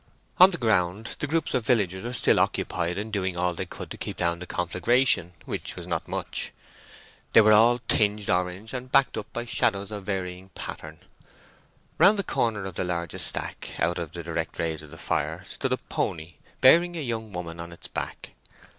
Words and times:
On 0.39 0.49
the 0.49 0.57
ground 0.57 1.15
the 1.19 1.27
groups 1.27 1.53
of 1.53 1.63
villagers 1.67 2.03
were 2.03 2.11
still 2.13 2.39
occupied 2.39 2.97
in 2.97 3.11
doing 3.11 3.37
all 3.37 3.53
they 3.53 3.67
could 3.67 3.91
to 3.91 3.97
keep 3.99 4.17
down 4.17 4.39
the 4.39 4.47
conflagration, 4.47 5.33
which 5.45 5.75
was 5.75 5.85
not 5.85 6.07
much. 6.07 6.51
They 7.33 7.41
were 7.41 7.53
all 7.53 7.77
tinged 7.87 8.27
orange, 8.27 8.73
and 8.73 8.91
backed 8.91 9.15
up 9.15 9.31
by 9.31 9.45
shadows 9.45 9.91
of 9.91 10.03
varying 10.05 10.49
pattern. 10.55 11.01
Round 11.99 12.17
the 12.17 12.23
corner 12.23 12.65
of 12.65 12.73
the 12.73 12.83
largest 12.83 13.27
stack, 13.27 13.75
out 13.79 13.99
of 13.99 14.13
the 14.13 14.23
direct 14.23 14.57
rays 14.57 14.81
of 14.81 14.89
the 14.89 14.97
fire, 14.97 15.45
stood 15.47 15.71
a 15.71 15.77
pony, 15.77 16.37
bearing 16.61 16.95
a 16.97 17.01
young 17.01 17.31
woman 17.31 17.59
on 17.59 17.71
its 17.71 17.87
back. 17.87 18.31